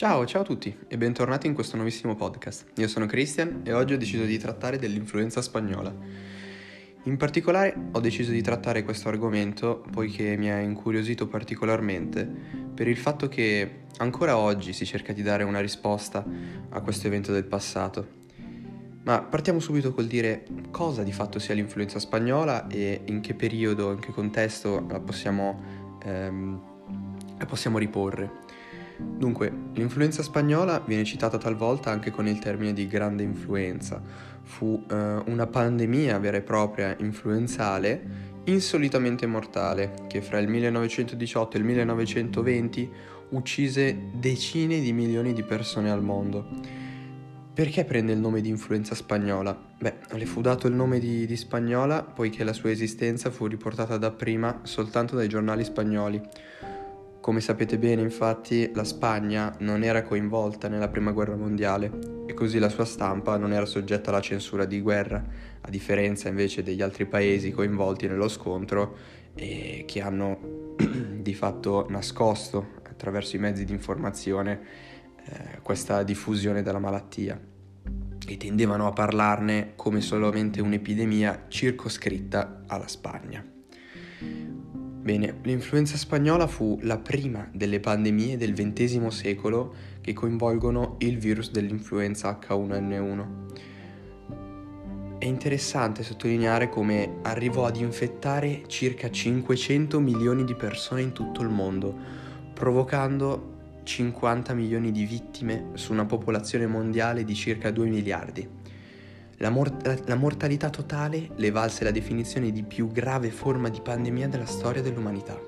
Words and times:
Ciao, 0.00 0.24
ciao 0.24 0.40
a 0.40 0.44
tutti 0.46 0.74
e 0.88 0.96
bentornati 0.96 1.46
in 1.46 1.52
questo 1.52 1.76
nuovissimo 1.76 2.14
podcast. 2.14 2.68
Io 2.76 2.88
sono 2.88 3.04
Christian 3.04 3.60
e 3.64 3.74
oggi 3.74 3.92
ho 3.92 3.98
deciso 3.98 4.24
di 4.24 4.38
trattare 4.38 4.78
dell'influenza 4.78 5.42
spagnola. 5.42 5.94
In 7.02 7.18
particolare 7.18 7.76
ho 7.92 8.00
deciso 8.00 8.30
di 8.30 8.40
trattare 8.40 8.82
questo 8.82 9.10
argomento 9.10 9.84
poiché 9.92 10.38
mi 10.38 10.50
ha 10.50 10.58
incuriosito 10.58 11.28
particolarmente 11.28 12.26
per 12.72 12.88
il 12.88 12.96
fatto 12.96 13.28
che 13.28 13.82
ancora 13.98 14.38
oggi 14.38 14.72
si 14.72 14.86
cerca 14.86 15.12
di 15.12 15.20
dare 15.20 15.44
una 15.44 15.60
risposta 15.60 16.24
a 16.70 16.80
questo 16.80 17.06
evento 17.06 17.30
del 17.30 17.44
passato. 17.44 18.08
Ma 19.02 19.20
partiamo 19.20 19.60
subito 19.60 19.92
col 19.92 20.06
dire 20.06 20.46
cosa 20.70 21.02
di 21.02 21.12
fatto 21.12 21.38
sia 21.38 21.52
l'influenza 21.52 21.98
spagnola 21.98 22.68
e 22.68 23.02
in 23.04 23.20
che 23.20 23.34
periodo, 23.34 23.92
in 23.92 24.00
che 24.00 24.12
contesto 24.12 24.82
la 24.88 24.98
possiamo, 24.98 25.98
ehm, 26.02 26.60
la 27.36 27.44
possiamo 27.44 27.76
riporre. 27.76 28.48
Dunque, 29.20 29.52
l'influenza 29.74 30.22
spagnola 30.22 30.82
viene 30.86 31.04
citata 31.04 31.36
talvolta 31.38 31.90
anche 31.90 32.10
con 32.10 32.26
il 32.26 32.38
termine 32.38 32.72
di 32.72 32.86
grande 32.86 33.22
influenza. 33.22 34.02
Fu 34.42 34.82
eh, 34.90 34.94
una 35.26 35.46
pandemia 35.46 36.18
vera 36.18 36.38
e 36.38 36.42
propria 36.42 36.96
influenzale 36.98 38.28
insolitamente 38.44 39.26
mortale 39.26 39.92
che 40.08 40.22
fra 40.22 40.38
il 40.38 40.48
1918 40.48 41.56
e 41.56 41.60
il 41.60 41.66
1920 41.66 42.90
uccise 43.30 43.96
decine 44.14 44.80
di 44.80 44.92
milioni 44.92 45.32
di 45.32 45.42
persone 45.42 45.90
al 45.90 46.02
mondo. 46.02 46.48
Perché 47.52 47.84
prende 47.84 48.12
il 48.12 48.18
nome 48.18 48.40
di 48.40 48.48
influenza 48.48 48.94
spagnola? 48.94 49.54
Beh, 49.78 49.96
le 50.12 50.24
fu 50.24 50.40
dato 50.40 50.66
il 50.66 50.74
nome 50.74 50.98
di, 50.98 51.26
di 51.26 51.36
spagnola 51.36 52.02
poiché 52.02 52.42
la 52.42 52.54
sua 52.54 52.70
esistenza 52.70 53.30
fu 53.30 53.46
riportata 53.46 53.98
dapprima 53.98 54.60
soltanto 54.62 55.14
dai 55.14 55.28
giornali 55.28 55.64
spagnoli 55.64 56.22
come 57.20 57.40
sapete 57.40 57.78
bene, 57.78 58.00
infatti, 58.00 58.70
la 58.74 58.84
Spagna 58.84 59.54
non 59.58 59.82
era 59.82 60.02
coinvolta 60.02 60.68
nella 60.68 60.88
Prima 60.88 61.12
Guerra 61.12 61.36
Mondiale 61.36 62.24
e 62.26 62.32
così 62.32 62.58
la 62.58 62.70
sua 62.70 62.86
stampa 62.86 63.36
non 63.36 63.52
era 63.52 63.66
soggetta 63.66 64.08
alla 64.08 64.22
censura 64.22 64.64
di 64.64 64.80
guerra, 64.80 65.22
a 65.60 65.68
differenza 65.68 66.28
invece 66.28 66.62
degli 66.62 66.80
altri 66.80 67.04
paesi 67.04 67.50
coinvolti 67.50 68.08
nello 68.08 68.28
scontro 68.28 68.96
e 69.34 69.84
che 69.86 70.00
hanno 70.00 70.74
di 71.20 71.34
fatto 71.34 71.86
nascosto 71.90 72.78
attraverso 72.88 73.36
i 73.36 73.38
mezzi 73.38 73.66
di 73.66 73.72
informazione 73.72 74.60
eh, 75.24 75.58
questa 75.62 76.02
diffusione 76.02 76.62
della 76.62 76.78
malattia 76.78 77.38
e 78.26 78.36
tendevano 78.38 78.86
a 78.86 78.92
parlarne 78.92 79.72
come 79.76 80.00
solamente 80.00 80.62
un'epidemia 80.62 81.46
circoscritta 81.48 82.62
alla 82.66 82.88
Spagna. 82.88 83.59
Bene, 85.02 85.38
l'influenza 85.44 85.96
spagnola 85.96 86.46
fu 86.46 86.78
la 86.82 86.98
prima 86.98 87.48
delle 87.54 87.80
pandemie 87.80 88.36
del 88.36 88.52
XX 88.52 89.06
secolo 89.06 89.74
che 90.02 90.12
coinvolgono 90.12 90.96
il 90.98 91.16
virus 91.16 91.50
dell'influenza 91.50 92.38
H1N1. 92.38 93.26
È 95.16 95.24
interessante 95.24 96.02
sottolineare 96.02 96.68
come 96.68 97.16
arrivò 97.22 97.64
ad 97.64 97.76
infettare 97.76 98.64
circa 98.66 99.10
500 99.10 99.98
milioni 100.00 100.44
di 100.44 100.54
persone 100.54 101.00
in 101.00 101.12
tutto 101.12 101.40
il 101.40 101.48
mondo, 101.48 101.96
provocando 102.52 103.80
50 103.82 104.52
milioni 104.52 104.92
di 104.92 105.06
vittime 105.06 105.70
su 105.74 105.92
una 105.92 106.04
popolazione 106.04 106.66
mondiale 106.66 107.24
di 107.24 107.34
circa 107.34 107.70
2 107.70 107.88
miliardi. 107.88 108.59
La, 109.42 109.48
mort- 109.48 110.06
la, 110.06 110.16
mortalità 110.16 110.68
totale 110.68 111.30
le 111.36 111.50
valse 111.50 111.82
la 111.82 111.90
definizione 111.90 112.52
di 112.52 112.62
più 112.62 112.92
grave 112.92 113.30
forma 113.30 113.70
di 113.70 113.80
pandemia 113.80 114.28
della 114.28 114.44
storia 114.44 114.82
dell'umanità. 114.82 115.40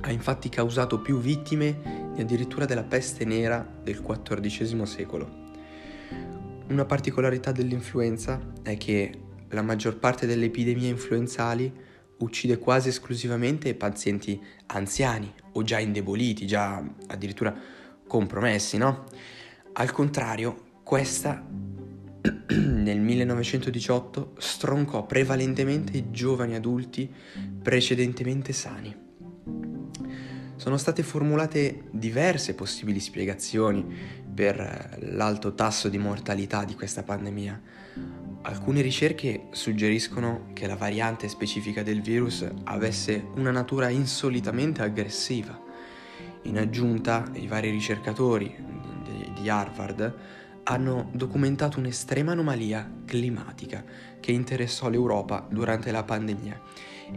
Ha 0.00 0.10
infatti 0.10 0.48
causato 0.48 1.00
più 1.00 1.20
vittime 1.20 2.10
di 2.14 2.20
addirittura 2.22 2.64
della 2.64 2.82
peste 2.82 3.24
nera 3.24 3.64
del 3.80 4.02
XIV 4.02 4.82
secolo. 4.82 5.44
Una 6.68 6.84
particolarità 6.84 7.52
dell'influenza 7.52 8.40
è 8.62 8.76
che 8.76 9.12
la 9.50 9.62
maggior 9.62 9.98
parte 9.98 10.26
delle 10.26 10.46
epidemie 10.46 10.88
influenzali 10.88 11.72
uccide 12.18 12.58
quasi 12.58 12.88
esclusivamente 12.88 13.72
pazienti 13.76 14.42
anziani 14.66 15.32
o 15.52 15.62
già 15.62 15.78
indeboliti, 15.78 16.44
già 16.44 16.82
addirittura 17.06 17.54
compromessi, 18.04 18.78
no? 18.78 19.04
Al 19.74 19.92
contrario, 19.92 20.64
questa 20.82 21.44
nel 22.48 22.98
1918 23.00 24.34
stroncò 24.38 25.06
prevalentemente 25.06 25.96
i 25.96 26.10
giovani 26.10 26.54
adulti 26.54 27.12
precedentemente 27.62 28.52
sani. 28.52 29.04
Sono 30.56 30.78
state 30.78 31.02
formulate 31.02 31.84
diverse 31.90 32.54
possibili 32.54 32.98
spiegazioni 32.98 33.84
per 34.34 34.98
l'alto 35.00 35.54
tasso 35.54 35.88
di 35.88 35.98
mortalità 35.98 36.64
di 36.64 36.74
questa 36.74 37.02
pandemia. 37.02 37.60
Alcune 38.42 38.80
ricerche 38.80 39.48
suggeriscono 39.50 40.48
che 40.52 40.66
la 40.66 40.76
variante 40.76 41.28
specifica 41.28 41.82
del 41.82 42.00
virus 42.00 42.46
avesse 42.64 43.26
una 43.34 43.50
natura 43.50 43.88
insolitamente 43.88 44.82
aggressiva. 44.82 45.60
In 46.42 46.58
aggiunta, 46.58 47.28
i 47.34 47.46
vari 47.46 47.70
ricercatori 47.70 48.54
di 49.38 49.48
Harvard 49.48 50.14
hanno 50.68 51.10
documentato 51.12 51.78
un'estrema 51.78 52.32
anomalia 52.32 52.90
climatica 53.04 53.84
che 54.18 54.32
interessò 54.32 54.88
l'Europa 54.88 55.46
durante 55.48 55.92
la 55.92 56.02
pandemia 56.02 56.60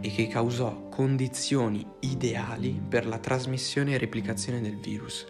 e 0.00 0.10
che 0.12 0.28
causò 0.28 0.88
condizioni 0.88 1.84
ideali 2.00 2.80
per 2.86 3.06
la 3.06 3.18
trasmissione 3.18 3.92
e 3.92 3.98
replicazione 3.98 4.60
del 4.60 4.78
virus, 4.78 5.26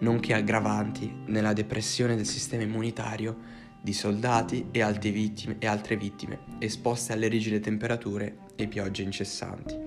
nonché 0.00 0.34
aggravanti 0.34 1.22
nella 1.26 1.52
depressione 1.52 2.16
del 2.16 2.26
sistema 2.26 2.64
immunitario 2.64 3.58
di 3.80 3.92
soldati 3.92 4.66
e 4.72 4.82
vittime, 5.12 5.56
e 5.60 5.66
altre 5.68 5.96
vittime 5.96 6.40
esposte 6.58 7.12
alle 7.12 7.28
rigide 7.28 7.60
temperature 7.60 8.38
e 8.56 8.66
piogge 8.66 9.02
incessanti. 9.02 9.78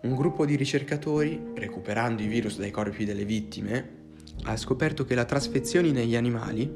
Un 0.00 0.14
gruppo 0.14 0.44
di 0.44 0.54
ricercatori, 0.54 1.52
recuperando 1.54 2.22
i 2.22 2.26
virus 2.26 2.58
dai 2.58 2.70
corpi 2.70 3.04
delle 3.04 3.24
vittime, 3.24 3.96
ha 4.44 4.56
scoperto 4.56 5.04
che 5.04 5.14
la 5.14 5.24
trasfezione 5.24 5.90
negli 5.90 6.16
animali, 6.16 6.70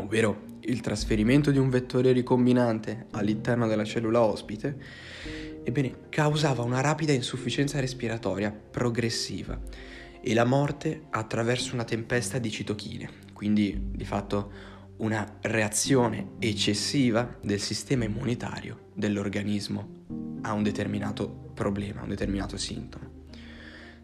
ovvero 0.00 0.46
il 0.60 0.80
trasferimento 0.80 1.50
di 1.50 1.58
un 1.58 1.70
vettore 1.70 2.12
ricombinante 2.12 3.06
all'interno 3.12 3.66
della 3.66 3.84
cellula 3.84 4.22
ospite, 4.22 4.76
ebbene, 5.64 6.08
causava 6.08 6.62
una 6.62 6.80
rapida 6.80 7.12
insufficienza 7.12 7.80
respiratoria 7.80 8.50
progressiva 8.50 9.58
e 10.20 10.34
la 10.34 10.44
morte 10.44 11.04
attraverso 11.10 11.74
una 11.74 11.84
tempesta 11.84 12.38
di 12.38 12.50
citochine, 12.50 13.08
quindi 13.32 13.90
di 13.92 14.04
fatto 14.04 14.76
una 14.98 15.38
reazione 15.42 16.32
eccessiva 16.38 17.36
del 17.40 17.60
sistema 17.60 18.04
immunitario 18.04 18.86
dell'organismo 18.94 19.96
a 20.42 20.52
un 20.52 20.62
determinato 20.62 21.50
problema, 21.54 22.00
a 22.00 22.02
un 22.04 22.10
determinato 22.10 22.56
sintomo. 22.56 23.07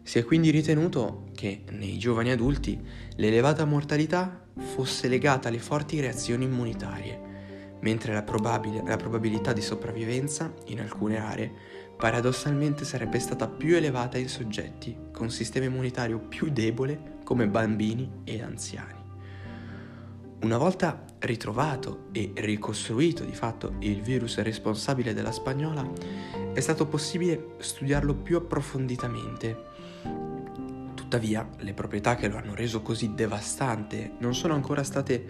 Si 0.05 0.19
è 0.19 0.23
quindi 0.23 0.51
ritenuto 0.51 1.29
che 1.33 1.63
nei 1.71 1.97
giovani 1.97 2.29
adulti 2.29 2.79
l'elevata 3.15 3.65
mortalità 3.65 4.45
fosse 4.55 5.07
legata 5.07 5.47
alle 5.47 5.57
forti 5.57 5.99
reazioni 5.99 6.43
immunitarie, 6.43 7.77
mentre 7.79 8.13
la, 8.13 8.21
probabile, 8.21 8.83
la 8.85 8.97
probabilità 8.97 9.51
di 9.51 9.61
sopravvivenza 9.61 10.53
in 10.67 10.79
alcune 10.79 11.17
aree 11.17 11.51
paradossalmente 11.97 12.85
sarebbe 12.85 13.17
stata 13.17 13.47
più 13.47 13.75
elevata 13.75 14.19
in 14.19 14.29
soggetti 14.29 14.95
con 15.11 15.31
sistema 15.31 15.65
immunitario 15.65 16.19
più 16.19 16.51
debole 16.51 17.17
come 17.23 17.47
bambini 17.47 18.07
e 18.25 18.43
anziani. 18.43 19.01
Una 20.41 20.57
volta 20.59 21.03
ritrovato 21.17 22.09
e 22.11 22.31
ricostruito 22.35 23.23
di 23.23 23.33
fatto 23.33 23.73
il 23.79 24.03
virus 24.03 24.37
responsabile 24.37 25.15
della 25.15 25.31
spagnola, 25.31 25.83
è 26.53 26.59
stato 26.59 26.85
possibile 26.85 27.55
studiarlo 27.57 28.13
più 28.13 28.37
approfonditamente 28.37 29.73
Tuttavia, 31.15 31.49
le 31.59 31.73
proprietà 31.73 32.15
che 32.15 32.27
lo 32.27 32.35
hanno 32.35 32.53
reso 32.53 32.81
così 32.81 33.13
devastante 33.13 34.15
non 34.19 34.35
sono 34.35 34.53
ancora 34.53 34.83
state 34.83 35.25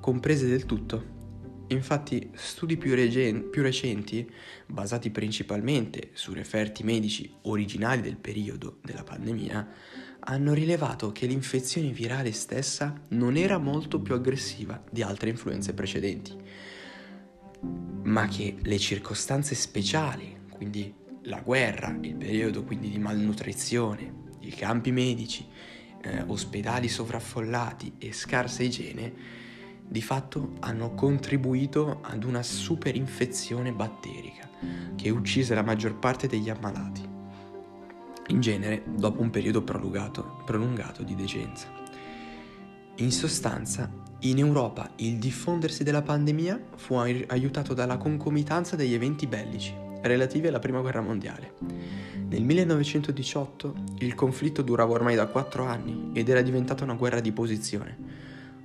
comprese 0.00 0.46
del 0.46 0.64
tutto. 0.64 1.64
Infatti, 1.66 2.30
studi 2.32 2.78
più, 2.78 2.94
regen- 2.94 3.50
più 3.50 3.60
recenti, 3.60 4.26
basati 4.64 5.10
principalmente 5.10 6.08
su 6.14 6.32
referti 6.32 6.84
medici 6.84 7.30
originali 7.42 8.00
del 8.00 8.16
periodo 8.16 8.78
della 8.82 9.02
pandemia, 9.02 9.68
hanno 10.20 10.54
rilevato 10.54 11.12
che 11.12 11.26
l'infezione 11.26 11.90
virale 11.90 12.32
stessa 12.32 12.98
non 13.08 13.36
era 13.36 13.58
molto 13.58 14.00
più 14.00 14.14
aggressiva 14.14 14.82
di 14.90 15.02
altre 15.02 15.28
influenze 15.28 15.74
precedenti, 15.74 16.34
ma 18.04 18.26
che 18.26 18.56
le 18.58 18.78
circostanze 18.78 19.54
speciali, 19.54 20.44
quindi 20.48 20.94
la 21.24 21.42
guerra, 21.42 21.94
il 22.00 22.14
periodo 22.14 22.64
quindi 22.64 22.88
di 22.88 22.98
malnutrizione, 22.98 24.24
i 24.46 24.50
campi 24.50 24.92
medici, 24.92 25.46
eh, 26.02 26.24
ospedali 26.26 26.88
sovraffollati 26.88 27.94
e 27.98 28.12
scarsa 28.12 28.62
igiene 28.62 29.12
di 29.88 30.02
fatto 30.02 30.54
hanno 30.60 30.94
contribuito 30.94 32.00
ad 32.02 32.24
una 32.24 32.42
superinfezione 32.42 33.72
batterica 33.72 34.48
che 34.96 35.10
uccise 35.10 35.54
la 35.54 35.62
maggior 35.62 35.96
parte 35.96 36.26
degli 36.26 36.50
ammalati, 36.50 37.02
in 38.28 38.40
genere 38.40 38.82
dopo 38.96 39.20
un 39.20 39.30
periodo 39.30 39.62
prolungato, 39.62 40.42
prolungato 40.44 41.02
di 41.02 41.14
decenza. 41.14 41.68
In 42.96 43.12
sostanza, 43.12 43.90
in 44.20 44.38
Europa 44.38 44.90
il 44.96 45.18
diffondersi 45.18 45.84
della 45.84 46.02
pandemia 46.02 46.60
fu 46.76 46.94
aiutato 46.94 47.74
dalla 47.74 47.98
concomitanza 47.98 48.74
degli 48.74 48.94
eventi 48.94 49.26
bellici 49.26 49.84
relativi 50.06 50.46
alla 50.48 50.58
Prima 50.58 50.80
Guerra 50.80 51.00
Mondiale. 51.00 51.54
Nel 52.28 52.42
1918 52.42 53.74
il 53.98 54.14
conflitto 54.14 54.62
durava 54.62 54.92
ormai 54.92 55.14
da 55.14 55.26
quattro 55.26 55.64
anni 55.64 56.10
ed 56.12 56.28
era 56.28 56.42
diventata 56.42 56.84
una 56.84 56.94
guerra 56.94 57.20
di 57.20 57.32
posizione. 57.32 58.24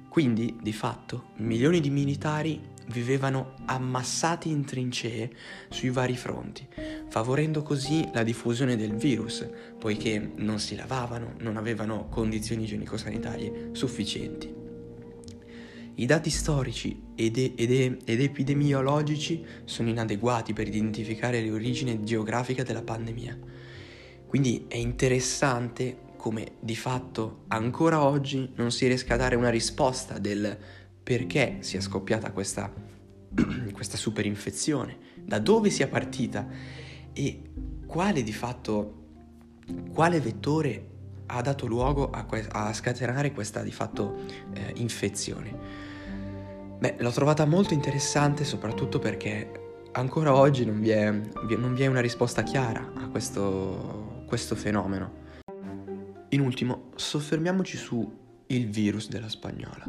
Quindi, 0.10 0.58
di 0.62 0.74
fatto, 0.74 1.30
milioni 1.38 1.80
di 1.80 1.90
militari 1.90 2.60
vivevano 2.88 3.54
ammassati 3.66 4.50
in 4.50 4.66
trincee 4.66 5.32
sui 5.70 5.90
vari 5.90 6.18
fronti, 6.18 6.68
favorendo 7.08 7.62
così 7.62 8.10
la 8.14 8.24
diffusione 8.24 8.76
del 8.76 8.94
virus, 8.94 9.48
poiché 9.80 10.34
non 10.36 10.60
si 10.60 10.76
lavavano, 10.76 11.36
non 11.40 11.56
avevano 11.56 12.08
condizioni 12.10 12.64
igienico-sanitarie 12.64 13.70
sufficienti. 13.72 14.61
I 15.96 16.06
dati 16.06 16.30
storici 16.30 17.02
ed, 17.16 17.38
ed, 17.38 17.58
ed, 17.58 18.22
epidemiologici 18.22 19.46
sono 19.66 19.90
inadeguati 19.90 20.54
per 20.54 20.68
identificare 20.68 21.44
l'origine 21.46 22.04
geografica 22.04 22.64
della 22.64 22.82
pandemia. 22.82 23.38
Quindi 24.26 24.66
è 24.68 24.78
interessante 24.78 26.10
come 26.16 26.54
di 26.60 26.76
fatto 26.76 27.44
ancora 27.48 28.04
oggi 28.04 28.52
non 28.56 28.72
si 28.72 28.88
riesca 28.88 29.16
a 29.16 29.18
dare 29.18 29.36
una 29.36 29.50
risposta 29.50 30.18
del 30.20 30.58
perché 31.04 31.58
sia 31.62 31.82
scoppiata 31.82 32.32
questa, 32.32 32.72
questa 33.74 33.98
superinfezione, 33.98 34.98
da 35.24 35.40
dove 35.40 35.70
sia 35.70 35.88
partita 35.88 36.48
e 37.12 37.42
quale 37.86 38.24
di 38.24 38.32
fatto, 38.32 39.08
quale 39.92 40.22
vettore 40.22 40.91
ha 41.32 41.42
dato 41.42 41.66
luogo 41.66 42.10
a, 42.10 42.26
que- 42.26 42.48
a 42.52 42.74
scatenare 42.74 43.32
questa 43.32 43.62
di 43.64 43.72
fatto 43.72 44.20
eh, 44.54 44.74
infezione. 44.76 45.90
Beh, 46.80 46.96
l'ho 47.00 47.12
trovata 47.12 47.46
molto 47.46 47.74
interessante 47.74 48.44
soprattutto 48.44 49.00
perché 49.00 49.52
ancora 49.94 50.34
oggi 50.36 50.66
non 50.66 50.80
vi 50.80 50.90
è, 50.90 51.12
non 51.12 51.74
vi 51.74 51.84
è 51.84 51.88
una 51.88 52.02
risposta 52.02 52.44
chiara 52.44 52.92
a 52.96 53.08
questo, 53.08 54.24
questo 54.26 54.56
fenomeno. 54.56 55.20
In 56.30 56.40
ultimo, 56.40 56.90
soffermiamoci 56.96 57.78
su 57.78 58.20
il 58.48 58.70
virus 58.70 59.10
della 59.10 59.30
spagnola. 59.30 59.86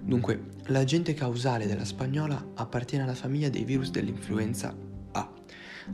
Dunque, 0.00 0.46
l'agente 0.66 1.14
causale 1.14 1.66
della 1.66 1.84
spagnola 1.84 2.52
appartiene 2.54 3.04
alla 3.04 3.14
famiglia 3.14 3.48
dei 3.48 3.64
virus 3.64 3.90
dell'influenza 3.90 4.74
A, 5.12 5.32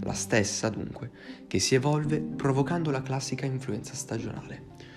la 0.02 0.12
stessa 0.12 0.68
dunque, 0.68 1.10
che 1.46 1.58
si 1.58 1.74
evolve 1.74 2.20
provocando 2.20 2.90
la 2.90 3.02
classica 3.02 3.46
influenza 3.46 3.94
stagionale. 3.94 4.89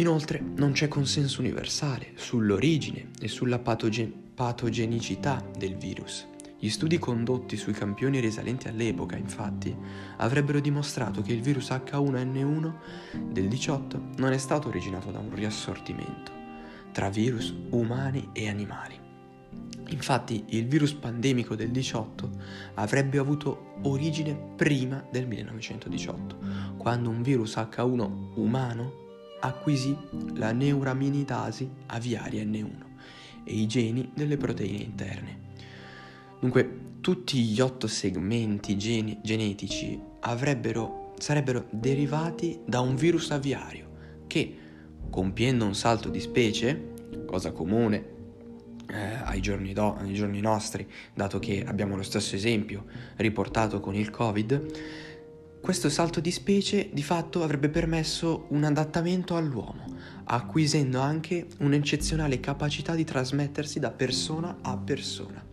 Inoltre 0.00 0.42
non 0.56 0.72
c'è 0.72 0.88
consenso 0.88 1.40
universale 1.40 2.12
sull'origine 2.14 3.10
e 3.20 3.28
sulla 3.28 3.58
patogen- 3.58 4.32
patogenicità 4.34 5.46
del 5.58 5.76
virus. 5.76 6.26
Gli 6.58 6.70
studi 6.70 6.98
condotti 6.98 7.58
sui 7.58 7.74
campioni 7.74 8.18
risalenti 8.18 8.66
all'epoca, 8.66 9.16
infatti, 9.16 9.76
avrebbero 10.16 10.58
dimostrato 10.60 11.20
che 11.20 11.34
il 11.34 11.42
virus 11.42 11.68
H1N1 11.68 12.72
del 13.30 13.48
18 13.48 14.02
non 14.16 14.32
è 14.32 14.38
stato 14.38 14.68
originato 14.68 15.10
da 15.10 15.18
un 15.18 15.34
riassortimento 15.34 16.38
tra 16.92 17.10
virus 17.10 17.54
umani 17.68 18.30
e 18.32 18.48
animali. 18.48 18.98
Infatti 19.88 20.44
il 20.48 20.66
virus 20.66 20.94
pandemico 20.94 21.54
del 21.54 21.70
18 21.70 22.30
avrebbe 22.74 23.18
avuto 23.18 23.74
origine 23.82 24.34
prima 24.56 25.04
del 25.10 25.26
1918, 25.26 26.38
quando 26.78 27.10
un 27.10 27.20
virus 27.20 27.56
H1 27.56 28.10
umano 28.36 29.08
acquisì 29.40 29.96
la 30.34 30.52
neuraminidasi 30.52 31.68
aviaria 31.86 32.44
N1 32.44 32.88
e 33.44 33.54
i 33.54 33.66
geni 33.66 34.10
delle 34.14 34.36
proteine 34.36 34.82
interne. 34.82 35.38
Dunque, 36.38 36.88
tutti 37.00 37.38
gli 37.40 37.60
otto 37.60 37.86
segmenti 37.86 38.76
geni- 38.76 39.18
genetici 39.22 40.00
sarebbero 40.20 41.68
derivati 41.70 42.60
da 42.64 42.80
un 42.80 42.94
virus 42.94 43.30
aviario 43.30 43.88
che, 44.26 44.56
compiendo 45.10 45.64
un 45.64 45.74
salto 45.74 46.08
di 46.08 46.20
specie, 46.20 46.92
cosa 47.26 47.52
comune 47.52 48.18
eh, 48.88 49.18
ai, 49.24 49.40
giorni 49.40 49.72
do- 49.72 49.96
ai 49.96 50.14
giorni 50.14 50.40
nostri, 50.40 50.86
dato 51.14 51.38
che 51.38 51.64
abbiamo 51.66 51.96
lo 51.96 52.02
stesso 52.02 52.34
esempio 52.34 52.84
riportato 53.16 53.80
con 53.80 53.94
il 53.94 54.10
Covid, 54.10 55.09
questo 55.60 55.90
salto 55.90 56.20
di 56.20 56.30
specie 56.30 56.88
di 56.90 57.02
fatto 57.02 57.42
avrebbe 57.42 57.68
permesso 57.68 58.46
un 58.48 58.64
adattamento 58.64 59.36
all'uomo, 59.36 59.84
acquisendo 60.24 61.00
anche 61.00 61.48
un'eccezionale 61.58 62.40
capacità 62.40 62.94
di 62.94 63.04
trasmettersi 63.04 63.78
da 63.78 63.90
persona 63.90 64.56
a 64.62 64.78
persona. 64.78 65.44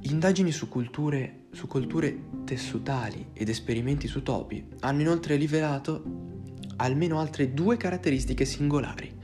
Indagini 0.00 0.52
su 0.52 0.68
culture, 0.68 1.44
su 1.52 1.66
culture 1.66 2.18
tessutali 2.44 3.28
ed 3.34 3.48
esperimenti 3.50 4.06
su 4.06 4.22
topi 4.22 4.66
hanno 4.80 5.02
inoltre 5.02 5.36
rivelato 5.36 6.02
almeno 6.76 7.20
altre 7.20 7.52
due 7.52 7.76
caratteristiche 7.76 8.46
singolari. 8.46 9.14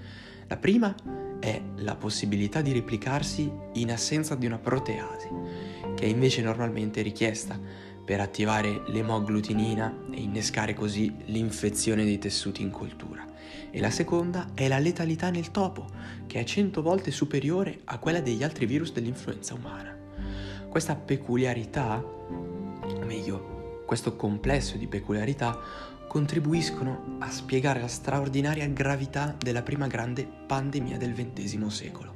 La 0.46 0.56
prima 0.58 0.94
è 1.40 1.60
la 1.76 1.96
possibilità 1.96 2.60
di 2.60 2.72
replicarsi 2.72 3.50
in 3.74 3.90
assenza 3.90 4.34
di 4.34 4.44
una 4.44 4.58
proteasi, 4.58 5.28
che 5.94 6.04
è 6.04 6.08
invece 6.08 6.42
normalmente 6.42 7.00
richiesta 7.00 7.58
per 8.04 8.20
attivare 8.20 8.82
l'emoglutinina 8.86 10.04
e 10.10 10.20
innescare 10.20 10.74
così 10.74 11.14
l'infezione 11.26 12.04
dei 12.04 12.18
tessuti 12.18 12.62
in 12.62 12.70
cultura. 12.70 13.24
E 13.70 13.80
la 13.80 13.90
seconda 13.90 14.50
è 14.54 14.68
la 14.68 14.78
letalità 14.78 15.30
nel 15.30 15.50
topo, 15.50 15.86
che 16.26 16.40
è 16.40 16.44
100 16.44 16.82
volte 16.82 17.10
superiore 17.10 17.80
a 17.84 17.98
quella 17.98 18.20
degli 18.20 18.42
altri 18.42 18.66
virus 18.66 18.92
dell'influenza 18.92 19.54
umana. 19.54 19.96
Questa 20.68 20.94
peculiarità, 20.96 22.02
o 22.02 23.04
meglio, 23.04 23.82
questo 23.86 24.16
complesso 24.16 24.76
di 24.76 24.86
peculiarità, 24.86 25.58
contribuiscono 26.06 27.16
a 27.20 27.30
spiegare 27.30 27.80
la 27.80 27.86
straordinaria 27.86 28.66
gravità 28.66 29.34
della 29.38 29.62
prima 29.62 29.86
grande 29.86 30.26
pandemia 30.46 30.96
del 30.96 31.14
XX 31.14 31.66
secolo. 31.66 32.14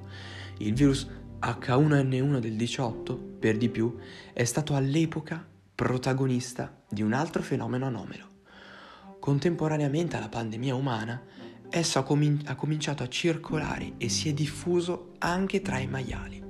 Il 0.58 0.74
virus 0.74 1.08
H1N1 1.40 2.38
del 2.38 2.56
18, 2.56 3.16
per 3.38 3.56
di 3.56 3.68
più, 3.68 3.96
è 4.32 4.42
stato 4.44 4.74
all'epoca 4.74 5.46
protagonista 5.74 6.82
di 6.88 7.02
un 7.02 7.12
altro 7.12 7.42
fenomeno 7.42 7.86
anomalo. 7.86 8.32
Contemporaneamente 9.18 10.16
alla 10.16 10.28
pandemia 10.28 10.74
umana, 10.74 11.20
esso 11.68 11.98
ha, 11.98 12.02
comin- 12.04 12.42
ha 12.46 12.54
cominciato 12.54 13.02
a 13.02 13.08
circolare 13.08 13.94
e 13.96 14.08
si 14.08 14.28
è 14.28 14.32
diffuso 14.32 15.14
anche 15.18 15.62
tra 15.62 15.78
i 15.78 15.88
maiali. 15.88 16.42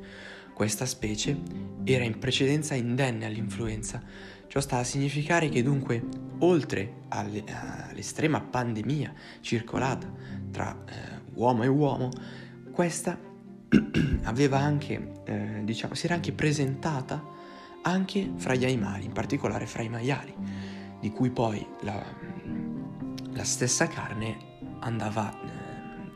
Questa 0.52 0.84
specie 0.84 1.40
era 1.84 2.04
in 2.04 2.18
precedenza 2.18 2.74
indenne 2.74 3.24
all'influenza. 3.24 4.02
Ciò 4.46 4.60
sta 4.60 4.78
a 4.78 4.84
significare 4.84 5.48
che 5.48 5.62
dunque, 5.62 6.04
oltre 6.38 7.02
alle, 7.08 7.44
all'estrema 7.88 8.40
pandemia 8.40 9.12
circolata 9.40 10.12
tra 10.50 10.76
eh, 10.86 11.22
uomo 11.34 11.62
e 11.62 11.66
uomo, 11.68 12.10
questa 12.70 13.18
aveva 14.24 14.58
anche, 14.58 15.12
eh, 15.24 15.60
diciamo, 15.64 15.94
si 15.94 16.06
era 16.06 16.14
anche 16.14 16.32
presentata 16.32 17.32
anche 17.84 18.32
fra 18.36 18.54
gli 18.54 18.64
animali, 18.64 19.04
in 19.04 19.12
particolare 19.12 19.66
fra 19.66 19.82
i 19.82 19.88
maiali, 19.88 20.34
di 21.00 21.10
cui 21.10 21.30
poi 21.30 21.64
la, 21.82 22.02
la 23.32 23.44
stessa 23.44 23.86
carne 23.86 24.52
andava 24.80 25.32
eh, 25.32 25.36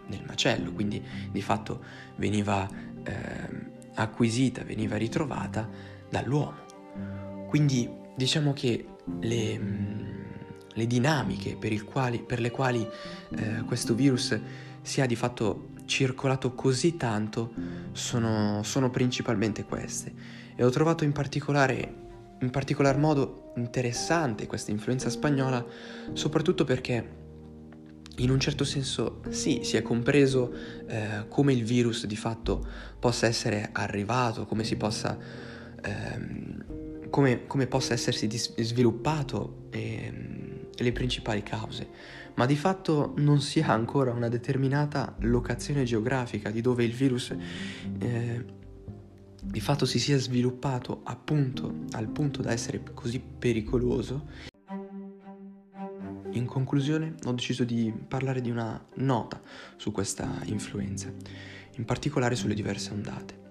nel 0.06 0.24
macello, 0.26 0.72
quindi 0.72 1.02
di 1.30 1.42
fatto 1.42 1.82
veniva 2.16 2.68
eh, 3.04 3.66
acquisita, 3.94 4.62
veniva 4.64 4.96
ritrovata 4.96 5.68
dall'uomo. 6.08 6.66
Quindi 7.48 7.88
diciamo 8.14 8.52
che 8.52 8.86
le, 9.20 9.58
mm, 9.58 10.08
le 10.74 10.86
dinamiche 10.86 11.56
per, 11.56 11.84
quali, 11.84 12.18
per, 12.22 12.40
le 12.40 12.50
quali 12.50 12.86
eh, 13.36 13.62
questo 13.66 13.94
virus 13.94 14.38
sia 14.82 15.06
di 15.06 15.16
fatto 15.16 15.70
circolato 15.88 16.54
così 16.54 16.96
tanto 16.96 17.52
sono, 17.92 18.62
sono 18.62 18.90
principalmente 18.90 19.64
queste. 19.64 20.12
E 20.54 20.62
ho 20.62 20.70
trovato 20.70 21.02
in 21.04 21.12
particolare 21.12 22.06
in 22.40 22.50
particolar 22.50 22.96
modo 22.98 23.52
interessante 23.56 24.46
questa 24.46 24.70
influenza 24.70 25.10
spagnola, 25.10 25.64
soprattutto 26.12 26.64
perché 26.64 27.16
in 28.18 28.30
un 28.30 28.38
certo 28.38 28.64
senso 28.64 29.22
sì, 29.30 29.60
si 29.62 29.76
è 29.76 29.82
compreso 29.82 30.52
eh, 30.86 31.26
come 31.28 31.52
il 31.52 31.64
virus 31.64 32.06
di 32.06 32.16
fatto 32.16 32.64
possa 32.98 33.26
essere 33.26 33.70
arrivato, 33.72 34.46
come 34.46 34.64
si 34.64 34.76
possa, 34.76 35.16
ehm, 35.82 37.10
come, 37.10 37.46
come, 37.46 37.66
possa 37.66 37.94
essersi 37.94 38.26
dis- 38.26 38.60
sviluppato 38.60 39.66
ehm, 40.78 40.84
le 40.84 40.92
principali 40.92 41.42
cause, 41.42 41.88
ma 42.34 42.46
di 42.46 42.56
fatto 42.56 43.14
non 43.16 43.40
si 43.40 43.60
ha 43.60 43.72
ancora 43.72 44.12
una 44.12 44.28
determinata 44.28 45.14
locazione 45.20 45.84
geografica 45.84 46.50
di 46.50 46.60
dove 46.60 46.84
il 46.84 46.92
virus 46.92 47.34
eh, 47.98 48.56
di 49.40 49.60
fatto 49.60 49.86
si 49.86 49.98
sia 49.98 50.18
sviluppato 50.18 51.00
appunto 51.04 51.84
al 51.92 52.08
punto 52.08 52.42
da 52.42 52.52
essere 52.52 52.82
così 52.92 53.20
pericoloso 53.20 54.56
in 56.32 56.46
conclusione 56.46 57.14
ho 57.24 57.32
deciso 57.32 57.64
di 57.64 57.92
parlare 58.06 58.40
di 58.40 58.50
una 58.50 58.82
nota 58.96 59.40
su 59.76 59.92
questa 59.92 60.40
influenza, 60.44 61.12
in 61.76 61.84
particolare 61.84 62.36
sulle 62.36 62.54
diverse 62.54 62.92
ondate. 62.92 63.46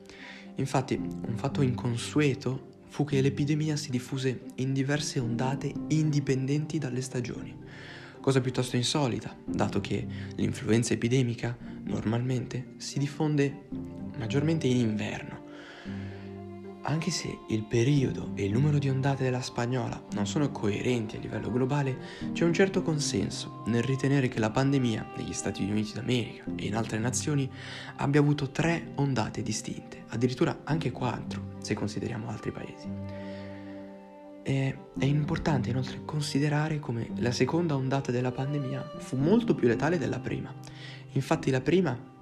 Infatti, 0.55 0.95
un 0.95 1.35
fatto 1.35 1.61
inconsueto 1.61 2.75
fu 2.87 3.03
che 3.03 3.21
l'epidemia 3.21 3.75
si 3.75 3.91
diffuse 3.91 4.45
in 4.55 4.73
diverse 4.73 5.19
ondate 5.19 5.73
indipendenti 5.89 6.77
dalle 6.77 7.01
stagioni, 7.01 7.55
cosa 8.21 8.41
piuttosto 8.41 8.75
insolita, 8.75 9.35
dato 9.45 9.81
che 9.81 10.05
l'influenza 10.35 10.93
epidemica 10.93 11.57
normalmente 11.83 12.73
si 12.77 12.99
diffonde 12.99 13.67
maggiormente 14.17 14.67
in 14.67 14.77
inverno 14.77 15.46
anche 16.89 17.11
se 17.11 17.39
il 17.47 17.63
periodo 17.63 18.31
e 18.35 18.45
il 18.45 18.53
numero 18.53 18.77
di 18.77 18.89
ondate 18.89 19.23
della 19.23 19.41
spagnola 19.41 20.01
non 20.13 20.25
sono 20.25 20.51
coerenti 20.51 21.17
a 21.17 21.19
livello 21.19 21.51
globale, 21.51 21.97
c'è 22.31 22.45
un 22.45 22.53
certo 22.53 22.81
consenso 22.81 23.63
nel 23.65 23.83
ritenere 23.83 24.29
che 24.29 24.39
la 24.39 24.51
pandemia 24.51 25.11
negli 25.17 25.33
Stati 25.33 25.63
Uniti 25.63 25.93
d'America 25.93 26.45
e 26.55 26.65
in 26.65 26.75
altre 26.75 26.97
nazioni 26.97 27.49
abbia 27.97 28.21
avuto 28.21 28.51
tre 28.51 28.91
ondate 28.95 29.41
distinte, 29.41 30.03
addirittura 30.07 30.61
anche 30.63 30.91
quattro 30.91 31.55
se 31.61 31.73
consideriamo 31.73 32.29
altri 32.29 32.51
paesi. 32.51 32.87
E 34.43 34.77
è 34.97 35.05
importante 35.05 35.71
inoltre 35.71 36.05
considerare 36.05 36.79
come 36.79 37.09
la 37.17 37.31
seconda 37.31 37.75
ondata 37.75 38.13
della 38.13 38.31
pandemia 38.31 38.93
fu 38.99 39.17
molto 39.17 39.55
più 39.55 39.67
letale 39.67 39.97
della 39.97 40.19
prima. 40.19 40.53
Infatti 41.11 41.51
la 41.51 41.59
prima 41.59 42.15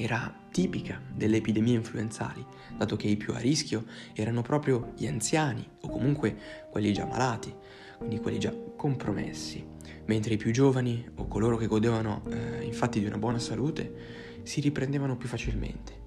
era 0.00 0.32
tipica 0.52 1.02
delle 1.12 1.38
epidemie 1.38 1.74
influenzali, 1.74 2.44
dato 2.76 2.94
che 2.94 3.08
i 3.08 3.16
più 3.16 3.34
a 3.34 3.38
rischio 3.38 3.84
erano 4.14 4.42
proprio 4.42 4.92
gli 4.96 5.08
anziani 5.08 5.68
o 5.80 5.88
comunque 5.88 6.36
quelli 6.70 6.92
già 6.92 7.04
malati, 7.04 7.52
quindi 7.98 8.20
quelli 8.20 8.38
già 8.38 8.54
compromessi, 8.76 9.66
mentre 10.06 10.34
i 10.34 10.36
più 10.36 10.52
giovani 10.52 11.04
o 11.16 11.26
coloro 11.26 11.56
che 11.56 11.66
godevano 11.66 12.22
eh, 12.30 12.64
infatti 12.64 13.00
di 13.00 13.06
una 13.06 13.18
buona 13.18 13.40
salute 13.40 14.40
si 14.44 14.60
riprendevano 14.60 15.16
più 15.16 15.26
facilmente. 15.26 16.06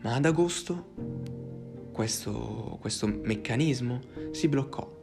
Ma 0.00 0.16
ad 0.16 0.24
agosto 0.24 0.94
questo, 1.92 2.76
questo 2.80 3.06
meccanismo 3.06 4.00
si 4.32 4.48
bloccò. 4.48 4.96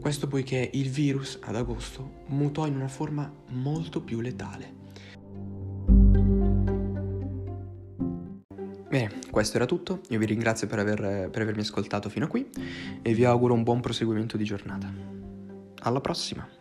Questo 0.00 0.26
poiché 0.26 0.70
il 0.72 0.88
virus 0.88 1.38
ad 1.42 1.56
agosto 1.56 2.24
mutò 2.28 2.66
in 2.66 2.76
una 2.76 2.88
forma 2.88 3.30
molto 3.48 4.00
più 4.00 4.20
letale. 4.20 4.86
Bene, 8.98 9.12
questo 9.30 9.58
era 9.58 9.64
tutto, 9.64 10.00
io 10.08 10.18
vi 10.18 10.26
ringrazio 10.26 10.66
per, 10.66 10.80
aver, 10.80 11.30
per 11.30 11.42
avermi 11.42 11.60
ascoltato 11.60 12.08
fino 12.08 12.24
a 12.24 12.28
qui 12.28 12.48
e 13.00 13.14
vi 13.14 13.24
auguro 13.24 13.54
un 13.54 13.62
buon 13.62 13.80
proseguimento 13.80 14.36
di 14.36 14.42
giornata. 14.42 14.92
Alla 15.82 16.00
prossima! 16.00 16.57